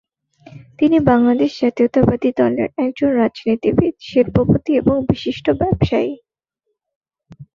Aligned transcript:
তিনি 0.79 0.97
বাংলাদেশ 1.09 1.51
জাতীয়তাবাদী 1.61 2.29
দলের 2.37 2.69
একজন 2.77 3.09
রাজনীতিবিদ, 3.15 3.93
শিল্পপতি 4.01 4.71
এবং 4.75 4.95
বিশিষ্ট 5.09 5.45
ব্যবসায়ী। 5.59 6.13